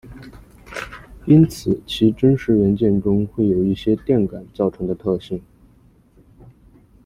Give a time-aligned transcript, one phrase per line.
[1.27, 5.39] 因此其真实元件中会有一些电感造成的特性。